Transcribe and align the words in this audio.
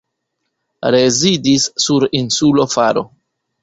Rezidis 0.95 1.69
sur 1.87 2.09
insulo 2.23 2.71
Faro. 2.77 3.09